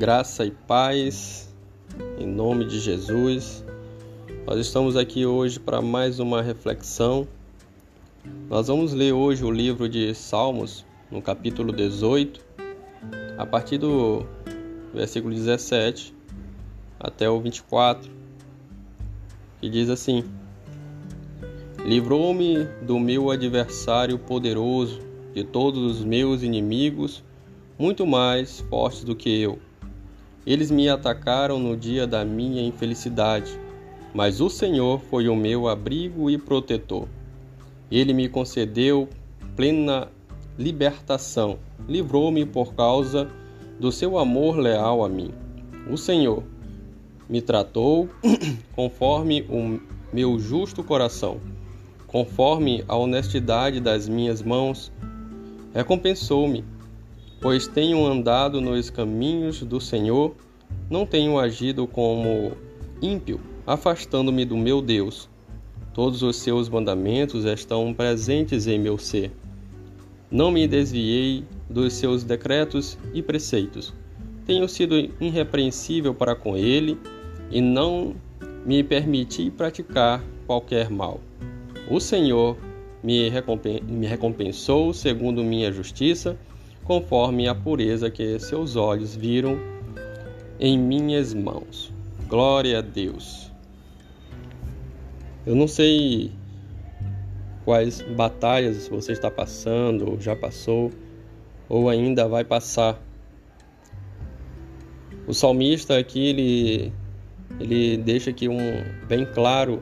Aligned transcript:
graça 0.00 0.46
e 0.46 0.50
paz, 0.50 1.54
em 2.18 2.26
nome 2.26 2.64
de 2.64 2.80
Jesus. 2.80 3.62
Nós 4.46 4.58
estamos 4.58 4.96
aqui 4.96 5.26
hoje 5.26 5.60
para 5.60 5.82
mais 5.82 6.18
uma 6.18 6.40
reflexão. 6.40 7.28
Nós 8.48 8.68
vamos 8.68 8.94
ler 8.94 9.12
hoje 9.12 9.44
o 9.44 9.50
livro 9.50 9.90
de 9.90 10.14
Salmos, 10.14 10.86
no 11.10 11.20
capítulo 11.20 11.70
18, 11.70 12.40
a 13.36 13.44
partir 13.44 13.76
do 13.76 14.24
versículo 14.94 15.34
17 15.34 16.14
até 16.98 17.28
o 17.28 17.38
24, 17.38 18.10
que 19.60 19.68
diz 19.68 19.90
assim: 19.90 20.24
Livrou-me 21.84 22.64
do 22.80 22.98
meu 22.98 23.30
adversário 23.30 24.18
poderoso, 24.18 24.98
de 25.34 25.44
todos 25.44 25.82
os 25.82 26.02
meus 26.02 26.42
inimigos, 26.42 27.22
muito 27.78 28.06
mais 28.06 28.60
fortes 28.60 29.04
do 29.04 29.14
que 29.14 29.42
eu 29.42 29.58
eles 30.46 30.70
me 30.70 30.88
atacaram 30.88 31.58
no 31.58 31.76
dia 31.76 32.06
da 32.06 32.24
minha 32.24 32.62
infelicidade, 32.62 33.58
mas 34.14 34.40
o 34.40 34.48
Senhor 34.48 35.00
foi 35.10 35.28
o 35.28 35.36
meu 35.36 35.68
abrigo 35.68 36.30
e 36.30 36.38
protetor. 36.38 37.06
Ele 37.90 38.12
me 38.12 38.28
concedeu 38.28 39.08
plena 39.54 40.08
libertação, 40.58 41.58
livrou-me 41.88 42.44
por 42.46 42.74
causa 42.74 43.28
do 43.78 43.92
seu 43.92 44.18
amor 44.18 44.56
leal 44.56 45.04
a 45.04 45.08
mim. 45.08 45.30
O 45.90 45.96
Senhor 45.96 46.42
me 47.28 47.40
tratou 47.40 48.08
conforme 48.74 49.42
o 49.42 49.80
meu 50.12 50.38
justo 50.38 50.82
coração, 50.82 51.40
conforme 52.06 52.84
a 52.88 52.96
honestidade 52.96 53.80
das 53.80 54.08
minhas 54.08 54.42
mãos, 54.42 54.92
recompensou-me 55.72 56.64
pois 57.40 57.66
tenho 57.66 58.04
andado 58.06 58.60
nos 58.60 58.90
caminhos 58.90 59.62
do 59.62 59.80
Senhor, 59.80 60.34
não 60.90 61.06
tenho 61.06 61.38
agido 61.38 61.86
como 61.86 62.52
ímpio, 63.00 63.40
afastando-me 63.66 64.44
do 64.44 64.56
meu 64.56 64.82
Deus. 64.82 65.28
Todos 65.94 66.22
os 66.22 66.36
seus 66.36 66.68
mandamentos 66.68 67.44
estão 67.44 67.92
presentes 67.94 68.66
em 68.66 68.78
meu 68.78 68.98
ser. 68.98 69.32
Não 70.30 70.50
me 70.50 70.68
desviei 70.68 71.44
dos 71.68 71.94
seus 71.94 72.22
decretos 72.22 72.96
e 73.14 73.22
preceitos. 73.22 73.92
Tenho 74.46 74.68
sido 74.68 75.10
irrepreensível 75.20 76.14
para 76.14 76.36
com 76.36 76.56
ele 76.56 76.98
e 77.50 77.60
não 77.60 78.14
me 78.64 78.84
permiti 78.84 79.50
praticar 79.50 80.22
qualquer 80.46 80.90
mal. 80.90 81.20
O 81.90 81.98
Senhor 81.98 82.56
me 83.02 83.28
recompensou 84.06 84.92
segundo 84.92 85.42
minha 85.42 85.72
justiça 85.72 86.38
conforme 86.90 87.46
a 87.46 87.54
pureza 87.54 88.10
que 88.10 88.36
seus 88.40 88.74
olhos 88.74 89.14
viram 89.14 89.56
em 90.58 90.76
minhas 90.76 91.32
mãos. 91.32 91.92
Glória 92.26 92.80
a 92.80 92.82
Deus. 92.82 93.48
Eu 95.46 95.54
não 95.54 95.68
sei 95.68 96.32
quais 97.64 98.02
batalhas 98.02 98.88
você 98.88 99.12
está 99.12 99.30
passando, 99.30 100.10
ou 100.10 100.20
já 100.20 100.34
passou, 100.34 100.90
ou 101.68 101.88
ainda 101.88 102.26
vai 102.26 102.42
passar. 102.42 103.00
O 105.28 105.32
salmista 105.32 105.96
aqui 105.96 106.26
ele, 106.26 106.92
ele 107.60 107.98
deixa 107.98 108.30
aqui 108.30 108.48
um 108.48 108.58
bem 109.06 109.24
claro 109.24 109.80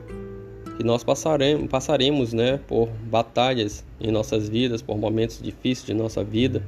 que 0.77 0.83
nós 0.83 1.03
passaremos, 1.03 1.67
passaremos 1.69 2.33
né, 2.33 2.59
por 2.67 2.87
batalhas 3.09 3.83
em 3.99 4.11
nossas 4.11 4.47
vidas, 4.47 4.83
por 4.83 4.95
momentos 4.95 5.41
difíceis 5.41 5.87
de 5.87 5.93
nossa 5.95 6.23
vida. 6.23 6.61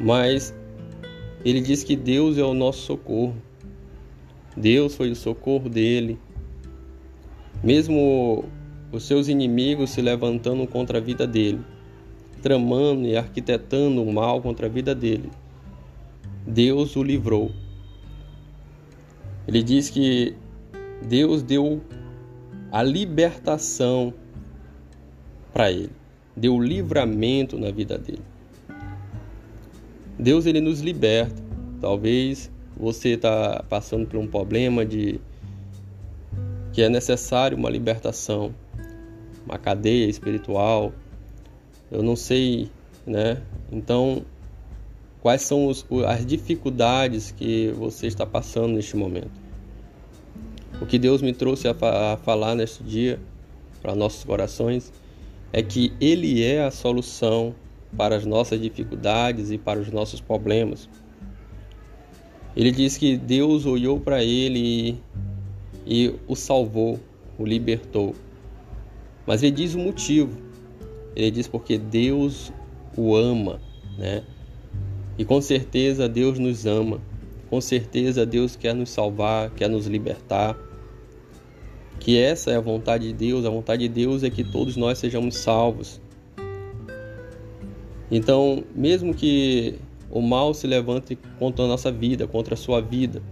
Mas 0.00 0.54
ele 1.44 1.60
diz 1.60 1.82
que 1.82 1.96
Deus 1.96 2.38
é 2.38 2.42
o 2.42 2.54
nosso 2.54 2.82
socorro. 2.82 3.34
Deus 4.56 4.94
foi 4.94 5.10
o 5.10 5.16
socorro 5.16 5.68
dele. 5.68 6.18
Mesmo 7.62 8.44
os 8.92 9.04
seus 9.04 9.28
inimigos 9.28 9.90
se 9.90 10.02
levantando 10.02 10.66
contra 10.66 10.98
a 10.98 11.00
vida 11.00 11.26
dele, 11.26 11.60
tramando 12.42 13.06
e 13.06 13.16
arquitetando 13.16 14.02
o 14.02 14.12
mal 14.12 14.42
contra 14.42 14.66
a 14.66 14.68
vida 14.68 14.94
dele, 14.94 15.30
Deus 16.46 16.96
o 16.96 17.02
livrou. 17.02 17.50
Ele 19.48 19.62
diz 19.62 19.88
que 19.88 20.34
Deus 21.08 21.42
deu 21.42 21.80
a 22.70 22.82
libertação 22.82 24.12
para 25.52 25.70
ele, 25.70 25.90
deu 26.36 26.60
livramento 26.60 27.58
na 27.58 27.70
vida 27.70 27.98
dele. 27.98 28.31
Deus 30.22 30.46
ele 30.46 30.60
nos 30.60 30.80
liberta. 30.80 31.42
Talvez 31.80 32.50
você 32.76 33.10
está 33.10 33.64
passando 33.68 34.06
por 34.06 34.18
um 34.18 34.26
problema 34.26 34.86
de 34.86 35.20
que 36.72 36.80
é 36.80 36.88
necessário 36.88 37.58
uma 37.58 37.68
libertação, 37.68 38.54
uma 39.44 39.58
cadeia 39.58 40.08
espiritual. 40.08 40.92
Eu 41.90 42.02
não 42.04 42.14
sei, 42.14 42.70
né? 43.04 43.42
Então, 43.70 44.24
quais 45.20 45.42
são 45.42 45.66
os, 45.66 45.84
as 46.06 46.24
dificuldades 46.24 47.32
que 47.32 47.72
você 47.76 48.06
está 48.06 48.24
passando 48.24 48.74
neste 48.74 48.96
momento? 48.96 49.42
O 50.80 50.86
que 50.86 50.98
Deus 50.98 51.20
me 51.20 51.32
trouxe 51.32 51.66
a, 51.66 51.72
a 52.12 52.16
falar 52.18 52.54
neste 52.54 52.82
dia 52.84 53.18
para 53.82 53.94
nossos 53.94 54.22
corações 54.22 54.92
é 55.52 55.62
que 55.62 55.92
Ele 56.00 56.44
é 56.44 56.64
a 56.64 56.70
solução 56.70 57.54
para 57.96 58.16
as 58.16 58.24
nossas 58.24 58.60
dificuldades 58.60 59.50
e 59.50 59.58
para 59.58 59.80
os 59.80 59.90
nossos 59.90 60.20
problemas. 60.20 60.88
Ele 62.56 62.70
diz 62.70 62.98
que 62.98 63.16
Deus 63.16 63.64
olhou 63.64 63.98
para 63.98 64.22
ele 64.22 64.98
e, 65.86 66.06
e 66.08 66.14
o 66.26 66.36
salvou, 66.36 67.00
o 67.38 67.44
libertou. 67.44 68.14
Mas 69.26 69.42
ele 69.42 69.52
diz 69.52 69.74
o 69.74 69.78
motivo. 69.78 70.36
Ele 71.14 71.30
diz 71.30 71.48
porque 71.48 71.78
Deus 71.78 72.52
o 72.96 73.14
ama, 73.16 73.60
né? 73.96 74.22
E 75.18 75.24
com 75.24 75.40
certeza 75.40 76.08
Deus 76.08 76.38
nos 76.38 76.66
ama. 76.66 77.00
Com 77.48 77.60
certeza 77.60 78.24
Deus 78.24 78.56
quer 78.56 78.74
nos 78.74 78.90
salvar, 78.90 79.50
quer 79.50 79.68
nos 79.68 79.86
libertar. 79.86 80.56
Que 82.00 82.18
essa 82.18 82.50
é 82.50 82.56
a 82.56 82.60
vontade 82.60 83.08
de 83.08 83.12
Deus. 83.12 83.44
A 83.44 83.50
vontade 83.50 83.86
de 83.86 83.88
Deus 83.88 84.22
é 84.22 84.30
que 84.30 84.42
todos 84.42 84.76
nós 84.76 84.98
sejamos 84.98 85.36
salvos. 85.36 86.00
Então, 88.12 88.62
mesmo 88.76 89.14
que 89.14 89.76
o 90.10 90.20
mal 90.20 90.52
se 90.52 90.66
levante 90.66 91.18
contra 91.38 91.64
a 91.64 91.68
nossa 91.68 91.90
vida, 91.90 92.26
contra 92.26 92.52
a 92.52 92.56
sua 92.58 92.78
vida, 92.78 93.22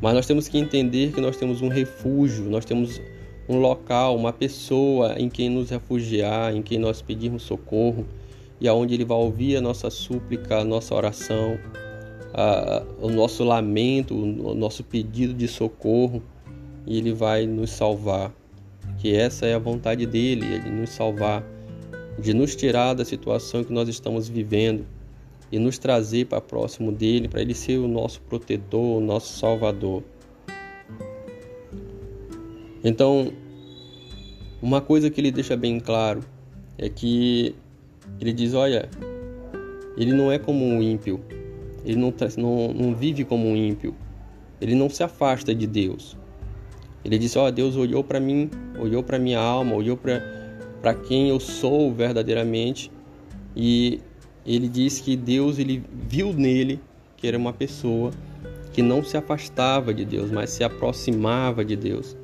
mas 0.00 0.14
nós 0.14 0.24
temos 0.24 0.46
que 0.46 0.56
entender 0.56 1.12
que 1.12 1.20
nós 1.20 1.36
temos 1.36 1.60
um 1.62 1.68
refúgio, 1.68 2.44
nós 2.44 2.64
temos 2.64 3.02
um 3.48 3.58
local, 3.58 4.16
uma 4.16 4.32
pessoa 4.32 5.18
em 5.18 5.28
quem 5.28 5.50
nos 5.50 5.68
refugiar, 5.70 6.54
em 6.54 6.62
quem 6.62 6.78
nós 6.78 7.02
pedirmos 7.02 7.42
socorro 7.42 8.06
e 8.60 8.68
aonde 8.68 8.94
Ele 8.94 9.04
vai 9.04 9.18
ouvir 9.18 9.56
a 9.56 9.60
nossa 9.60 9.90
súplica, 9.90 10.58
a 10.58 10.64
nossa 10.64 10.94
oração, 10.94 11.58
a, 12.32 12.84
o 13.00 13.10
nosso 13.10 13.42
lamento, 13.42 14.14
o 14.14 14.54
nosso 14.54 14.84
pedido 14.84 15.34
de 15.34 15.48
socorro 15.48 16.22
e 16.86 16.98
Ele 16.98 17.12
vai 17.12 17.46
nos 17.46 17.70
salvar. 17.70 18.32
Que 18.98 19.12
essa 19.12 19.44
é 19.44 19.54
a 19.54 19.58
vontade 19.58 20.06
dele, 20.06 20.46
Ele 20.46 20.70
nos 20.70 20.90
salvar 20.90 21.44
de 22.18 22.34
nos 22.34 22.54
tirar 22.54 22.94
da 22.94 23.04
situação 23.04 23.64
que 23.64 23.72
nós 23.72 23.88
estamos 23.88 24.28
vivendo 24.28 24.86
e 25.50 25.58
nos 25.58 25.78
trazer 25.78 26.26
para 26.26 26.40
próximo 26.40 26.90
dele, 26.90 27.28
para 27.28 27.42
ele 27.42 27.54
ser 27.54 27.78
o 27.78 27.86
nosso 27.86 28.20
protetor, 28.22 28.98
o 28.98 29.00
nosso 29.00 29.38
salvador. 29.38 30.02
Então, 32.82 33.32
uma 34.60 34.80
coisa 34.80 35.10
que 35.10 35.20
ele 35.20 35.30
deixa 35.30 35.56
bem 35.56 35.78
claro 35.78 36.24
é 36.78 36.88
que 36.88 37.54
ele 38.20 38.32
diz: 38.32 38.54
olha, 38.54 38.88
ele 39.96 40.12
não 40.12 40.32
é 40.32 40.38
como 40.38 40.64
um 40.64 40.82
ímpio, 40.82 41.20
ele 41.84 41.96
não, 41.96 42.12
não, 42.38 42.72
não 42.72 42.94
vive 42.94 43.24
como 43.24 43.46
um 43.46 43.56
ímpio, 43.56 43.94
ele 44.60 44.74
não 44.74 44.88
se 44.88 45.02
afasta 45.02 45.54
de 45.54 45.66
Deus. 45.66 46.16
Ele 47.04 47.18
diz: 47.18 47.36
ó, 47.36 47.46
oh, 47.46 47.50
Deus 47.50 47.76
olhou 47.76 48.02
para 48.02 48.18
mim, 48.18 48.50
olhou 48.78 49.02
para 49.02 49.18
minha 49.18 49.38
alma, 49.38 49.74
olhou 49.74 49.96
para 49.96 50.41
para 50.82 50.92
quem 50.92 51.28
eu 51.28 51.38
sou 51.38 51.94
verdadeiramente. 51.94 52.90
E 53.56 54.00
ele 54.44 54.68
diz 54.68 55.00
que 55.00 55.16
Deus 55.16 55.58
ele 55.58 55.82
viu 55.92 56.32
nele 56.32 56.80
que 57.16 57.28
era 57.28 57.38
uma 57.38 57.52
pessoa 57.52 58.10
que 58.72 58.82
não 58.82 59.04
se 59.04 59.16
afastava 59.16 59.94
de 59.94 60.04
Deus, 60.04 60.30
mas 60.30 60.50
se 60.50 60.64
aproximava 60.64 61.64
de 61.64 61.76
Deus. 61.76 62.16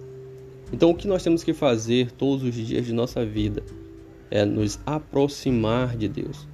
Então, 0.73 0.91
o 0.91 0.95
que 0.95 1.07
nós 1.07 1.23
temos 1.23 1.45
que 1.45 1.55
fazer 1.55 2.11
todos 2.11 2.43
os 2.43 2.53
dias 2.55 2.85
de 2.85 2.93
nossa 2.93 3.25
vida 3.25 3.63
é 4.31 4.45
nos 4.45 4.81
aproximar 4.85 5.97
de 5.97 6.09
Deus, 6.09 6.49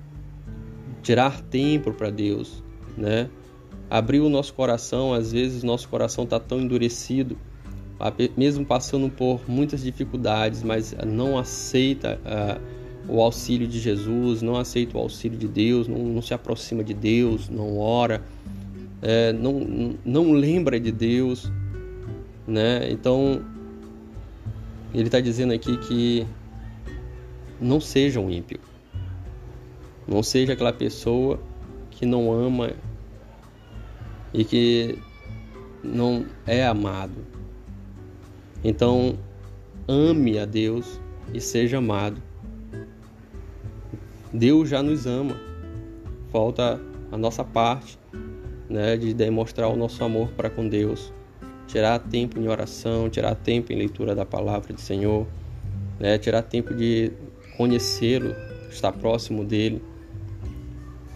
tirar 1.03 1.41
tempo 1.41 1.93
para 1.93 2.11
Deus, 2.11 2.63
né? 2.99 3.31
Abrir 3.89 4.21
o 4.21 4.29
nosso 4.29 4.53
coração, 4.53 5.15
às 5.15 5.33
vezes 5.33 5.63
nosso 5.63 5.89
coração 5.89 6.25
está 6.25 6.39
tão 6.39 6.61
endurecido 6.61 7.37
mesmo 8.37 8.65
passando 8.65 9.09
por 9.09 9.41
muitas 9.49 9.83
dificuldades, 9.83 10.63
mas 10.63 10.95
não 11.07 11.39
aceita 11.39 12.19
uh, 12.25 12.61
o 13.09 13.21
auxílio 13.21 13.67
de 13.67 13.79
Jesus, 13.79 14.43
não 14.43 14.57
aceita 14.57 14.97
o 14.97 15.01
auxílio 15.01 15.39
de 15.39 15.49
Deus, 15.49 15.89
não, 15.89 15.99
não 15.99 16.23
se 16.23 16.35
aproxima 16.35 16.83
de 16.83 16.95
Deus, 16.95 17.49
não 17.49 17.79
ora, 17.79 18.23
é, 19.03 19.33
não, 19.33 19.97
não 20.05 20.33
lembra 20.33 20.81
de 20.81 20.91
Deus, 20.91 21.51
né? 22.47 22.91
Então 22.91 23.43
ele 24.95 25.05
está 25.05 25.21
dizendo 25.21 25.53
aqui 25.53 25.77
que 25.79 26.27
não 27.61 27.81
seja 27.81 28.21
um 28.21 28.31
ímpio, 28.31 28.59
não 30.09 30.23
seja 30.23 30.55
aquela 30.55 30.73
pessoa 30.73 31.39
que 31.91 32.07
não 32.07 32.33
ama 32.33 32.73
e 34.33 34.45
que 34.45 34.99
não 35.83 36.25
é 36.47 36.67
amado. 36.67 37.35
Então 38.65 39.19
ame 39.87 40.39
a 40.39 40.47
Deus 40.47 40.99
e 41.35 41.41
seja 41.41 41.79
amado. 41.79 42.21
Deus 44.33 44.69
já 44.69 44.83
nos 44.83 45.07
ama. 45.07 45.37
Falta 46.33 46.81
a 47.13 47.17
nossa 47.17 47.45
parte, 47.45 47.99
né, 48.69 48.97
de 48.97 49.13
demonstrar 49.13 49.69
o 49.69 49.77
nosso 49.77 50.03
amor 50.03 50.31
para 50.31 50.49
com 50.49 50.67
Deus. 50.67 51.13
Tirar 51.69 51.99
tempo 51.99 52.41
em 52.41 52.49
oração, 52.49 53.09
tirar 53.11 53.35
tempo 53.35 53.73
em 53.73 53.77
leitura 53.77 54.15
da 54.15 54.25
palavra 54.25 54.73
do 54.73 54.81
Senhor, 54.81 55.27
né, 56.01 56.19
tirar 56.19 56.43
tempo 56.43 56.75
de 56.75 57.13
conhecê-lo, 57.57 58.35
estar 58.71 58.93
próximo 58.93 59.45
dele. 59.45 59.83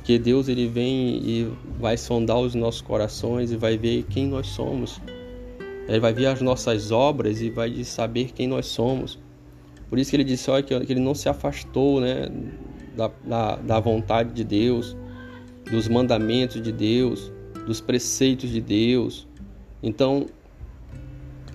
Que 0.04 0.18
Deus 0.18 0.48
ele 0.48 0.68
vem 0.68 1.16
e 1.16 1.52
vai 1.78 1.96
sondar 1.96 2.38
os 2.38 2.54
nossos 2.54 2.80
corações 2.80 3.50
e 3.50 3.56
vai 3.56 3.76
ver 3.76 4.04
quem 4.04 4.26
nós 4.26 4.46
somos. 4.46 5.00
Ele 5.88 6.00
vai 6.00 6.12
ver 6.12 6.26
as 6.26 6.42
nossas 6.42 6.90
obras 6.92 7.40
e 7.40 7.48
vai 7.48 7.82
saber 7.82 8.32
quem 8.32 8.46
nós 8.46 8.66
somos. 8.66 9.18
Por 9.88 9.98
isso 9.98 10.10
que 10.10 10.16
ele 10.16 10.24
disse 10.24 10.50
olha, 10.50 10.62
que 10.62 10.74
ele 10.74 11.00
não 11.00 11.14
se 11.14 11.28
afastou 11.30 12.00
né, 12.00 12.28
da, 12.94 13.10
da, 13.24 13.56
da 13.56 13.80
vontade 13.80 14.32
de 14.34 14.44
Deus, 14.44 14.94
dos 15.70 15.88
mandamentos 15.88 16.60
de 16.60 16.70
Deus, 16.70 17.32
dos 17.66 17.80
preceitos 17.80 18.50
de 18.50 18.60
Deus. 18.60 19.26
Então, 19.82 20.26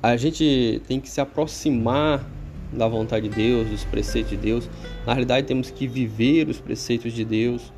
a 0.02 0.18
gente 0.18 0.82
tem 0.88 1.00
que 1.00 1.10
se 1.10 1.22
aproximar 1.22 2.28
da 2.72 2.88
vontade 2.88 3.30
de 3.30 3.36
Deus, 3.36 3.70
dos 3.70 3.86
preceitos 3.86 4.32
de 4.32 4.38
Deus. 4.38 4.70
Na 5.06 5.14
realidade, 5.14 5.46
temos 5.46 5.70
que 5.70 5.88
viver 5.88 6.50
os 6.50 6.60
preceitos 6.60 7.14
de 7.14 7.24
Deus. 7.24 7.72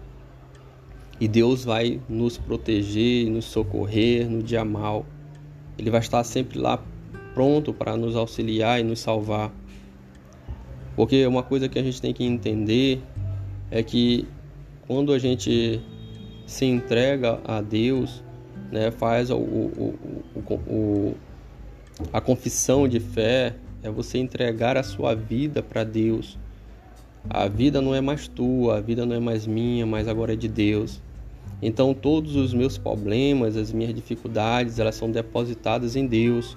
E 1.19 1.27
Deus 1.27 1.63
vai 1.63 1.99
nos 2.09 2.37
proteger, 2.37 3.29
nos 3.29 3.45
socorrer 3.45 4.29
no 4.29 4.41
dia 4.41 4.63
mal. 4.63 5.05
Ele 5.77 5.89
vai 5.89 5.99
estar 5.99 6.23
sempre 6.23 6.57
lá 6.59 6.81
pronto 7.33 7.73
para 7.73 7.97
nos 7.97 8.15
auxiliar 8.15 8.79
e 8.79 8.83
nos 8.83 8.99
salvar. 8.99 9.51
Porque 10.95 11.25
uma 11.27 11.43
coisa 11.43 11.67
que 11.67 11.77
a 11.77 11.83
gente 11.83 12.01
tem 12.01 12.13
que 12.13 12.23
entender 12.23 13.01
é 13.69 13.83
que 13.83 14.27
quando 14.87 15.11
a 15.11 15.19
gente 15.19 15.81
se 16.45 16.65
entrega 16.65 17.39
a 17.43 17.59
Deus, 17.61 18.23
né, 18.71 18.91
faz 18.91 19.29
o, 19.29 19.37
o, 19.37 19.95
o, 20.35 21.15
a 22.13 22.21
confissão 22.21 22.87
de 22.87 22.99
fé, 22.99 23.55
é 23.83 23.89
você 23.89 24.17
entregar 24.17 24.77
a 24.77 24.83
sua 24.83 25.13
vida 25.13 25.61
para 25.61 25.83
Deus. 25.83 26.37
A 27.29 27.47
vida 27.47 27.81
não 27.81 27.93
é 27.93 28.01
mais 28.01 28.27
tua, 28.27 28.77
a 28.77 28.81
vida 28.81 29.05
não 29.05 29.15
é 29.15 29.19
mais 29.19 29.45
minha, 29.45 29.85
mas 29.85 30.07
agora 30.07 30.33
é 30.33 30.35
de 30.35 30.47
Deus. 30.47 31.01
Então 31.61 31.93
todos 31.93 32.35
os 32.35 32.53
meus 32.53 32.77
problemas, 32.77 33.55
as 33.55 33.71
minhas 33.71 33.93
dificuldades, 33.93 34.79
elas 34.79 34.95
são 34.95 35.09
depositadas 35.09 35.95
em 35.95 36.05
Deus. 36.05 36.55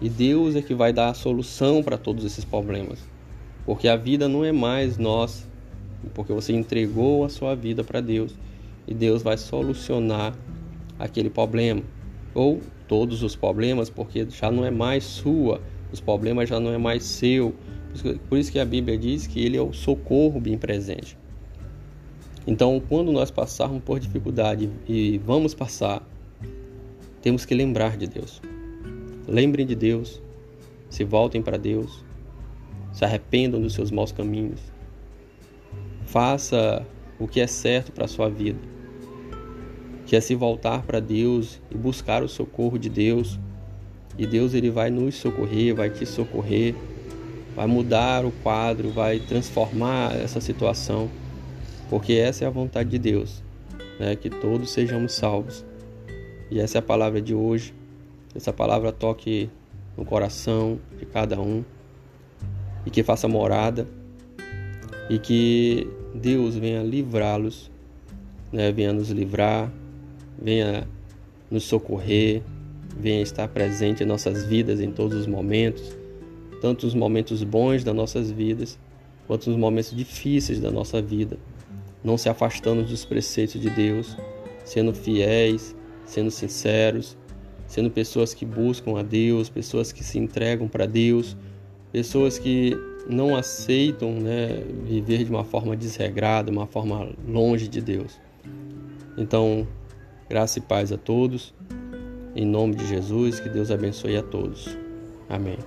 E 0.00 0.08
Deus 0.08 0.56
é 0.56 0.62
que 0.62 0.74
vai 0.74 0.92
dar 0.92 1.10
a 1.10 1.14
solução 1.14 1.82
para 1.82 1.98
todos 1.98 2.24
esses 2.24 2.44
problemas. 2.44 2.98
Porque 3.66 3.86
a 3.86 3.96
vida 3.96 4.28
não 4.28 4.44
é 4.44 4.52
mais 4.52 4.96
nossa, 4.96 5.46
porque 6.14 6.32
você 6.32 6.52
entregou 6.52 7.24
a 7.24 7.28
sua 7.28 7.54
vida 7.54 7.84
para 7.84 8.00
Deus 8.00 8.34
e 8.88 8.94
Deus 8.94 9.22
vai 9.22 9.36
solucionar 9.36 10.34
aquele 10.98 11.30
problema 11.30 11.82
ou 12.34 12.60
todos 12.88 13.22
os 13.22 13.36
problemas, 13.36 13.88
porque 13.88 14.26
já 14.30 14.50
não 14.50 14.64
é 14.64 14.70
mais 14.70 15.04
sua, 15.04 15.60
os 15.92 16.00
problemas 16.00 16.48
já 16.48 16.58
não 16.58 16.72
é 16.72 16.78
mais 16.78 17.04
seu. 17.04 17.54
Por 18.28 18.38
isso 18.38 18.50
que 18.50 18.58
a 18.58 18.64
Bíblia 18.64 18.96
diz 18.96 19.26
que 19.26 19.44
ele 19.44 19.56
é 19.56 19.62
o 19.62 19.72
socorro 19.72 20.40
bem 20.40 20.56
presente. 20.56 21.16
Então, 22.46 22.80
quando 22.88 23.12
nós 23.12 23.30
passarmos 23.30 23.82
por 23.82 24.00
dificuldade 24.00 24.70
e 24.88 25.18
vamos 25.18 25.54
passar, 25.54 26.02
temos 27.20 27.44
que 27.44 27.54
lembrar 27.54 27.96
de 27.98 28.06
Deus. 28.06 28.40
Lembrem 29.28 29.66
de 29.66 29.74
Deus, 29.74 30.22
se 30.88 31.04
voltem 31.04 31.42
para 31.42 31.58
Deus, 31.58 32.02
se 32.92 33.04
arrependam 33.04 33.60
dos 33.60 33.74
seus 33.74 33.90
maus 33.90 34.10
caminhos. 34.10 34.60
Faça 36.06 36.84
o 37.18 37.28
que 37.28 37.40
é 37.40 37.46
certo 37.46 37.92
para 37.92 38.06
a 38.06 38.08
sua 38.08 38.30
vida, 38.30 38.58
que 40.06 40.16
é 40.16 40.20
se 40.20 40.34
voltar 40.34 40.82
para 40.82 40.98
Deus 40.98 41.60
e 41.70 41.76
buscar 41.76 42.22
o 42.22 42.28
socorro 42.28 42.78
de 42.78 42.88
Deus. 42.88 43.38
E 44.18 44.26
Deus 44.26 44.54
ele 44.54 44.70
vai 44.70 44.90
nos 44.90 45.14
socorrer, 45.14 45.74
vai 45.74 45.90
te 45.90 46.04
socorrer, 46.04 46.74
vai 47.54 47.66
mudar 47.66 48.24
o 48.24 48.32
quadro, 48.42 48.90
vai 48.90 49.20
transformar 49.20 50.16
essa 50.16 50.40
situação, 50.40 51.08
porque 51.90 52.12
essa 52.12 52.44
é 52.44 52.46
a 52.46 52.50
vontade 52.50 52.88
de 52.88 52.98
Deus, 53.00 53.42
né? 53.98 54.14
que 54.14 54.30
todos 54.30 54.70
sejamos 54.70 55.12
salvos. 55.12 55.64
E 56.48 56.60
essa 56.60 56.78
é 56.78 56.80
a 56.80 56.82
palavra 56.82 57.20
de 57.20 57.34
hoje. 57.34 57.74
Essa 58.32 58.52
palavra 58.52 58.92
toque 58.92 59.50
no 59.96 60.04
coração 60.04 60.78
de 60.96 61.04
cada 61.04 61.40
um 61.40 61.64
e 62.86 62.90
que 62.90 63.02
faça 63.02 63.26
morada 63.26 63.88
e 65.10 65.18
que 65.18 65.88
Deus 66.14 66.54
venha 66.54 66.80
livrá-los, 66.80 67.68
né? 68.52 68.70
venha 68.70 68.92
nos 68.92 69.10
livrar, 69.10 69.68
venha 70.40 70.86
nos 71.50 71.64
socorrer, 71.64 72.40
venha 72.96 73.20
estar 73.20 73.48
presente 73.48 74.04
em 74.04 74.06
nossas 74.06 74.44
vidas 74.44 74.80
em 74.80 74.92
todos 74.92 75.18
os 75.18 75.26
momentos, 75.26 75.96
tanto 76.60 76.86
os 76.86 76.94
momentos 76.94 77.42
bons 77.42 77.82
das 77.82 77.94
nossas 77.96 78.30
vidas, 78.30 78.78
quanto 79.26 79.50
os 79.50 79.56
momentos 79.56 79.90
difíceis 79.94 80.60
da 80.60 80.70
nossa 80.70 81.02
vida, 81.02 81.36
não 82.02 82.16
se 82.16 82.28
afastando 82.28 82.82
dos 82.82 83.04
preceitos 83.04 83.60
de 83.60 83.70
Deus, 83.70 84.16
sendo 84.64 84.94
fiéis, 84.94 85.74
sendo 86.04 86.30
sinceros, 86.30 87.16
sendo 87.66 87.90
pessoas 87.90 88.34
que 88.34 88.44
buscam 88.44 88.98
a 88.98 89.02
Deus, 89.02 89.48
pessoas 89.48 89.92
que 89.92 90.02
se 90.02 90.18
entregam 90.18 90.66
para 90.66 90.86
Deus, 90.86 91.36
pessoas 91.92 92.38
que 92.38 92.76
não 93.08 93.36
aceitam 93.36 94.12
né, 94.12 94.62
viver 94.84 95.24
de 95.24 95.30
uma 95.30 95.44
forma 95.44 95.76
desregrada, 95.76 96.50
uma 96.50 96.66
forma 96.66 97.08
longe 97.26 97.68
de 97.68 97.80
Deus. 97.80 98.20
Então, 99.16 99.66
graça 100.28 100.58
e 100.58 100.62
paz 100.62 100.92
a 100.92 100.96
todos. 100.96 101.54
Em 102.34 102.46
nome 102.46 102.76
de 102.76 102.86
Jesus, 102.86 103.40
que 103.40 103.48
Deus 103.48 103.70
abençoe 103.70 104.16
a 104.16 104.22
todos. 104.22 104.76
Amém. 105.28 105.58